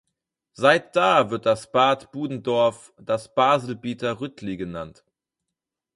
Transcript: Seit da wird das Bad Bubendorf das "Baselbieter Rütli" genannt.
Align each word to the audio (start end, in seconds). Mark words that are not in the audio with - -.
Seit 0.53 0.95
da 0.95 1.29
wird 1.29 1.45
das 1.45 1.71
Bad 1.71 2.11
Bubendorf 2.11 2.91
das 2.97 3.35
"Baselbieter 3.35 4.19
Rütli" 4.19 4.57
genannt. 4.57 5.05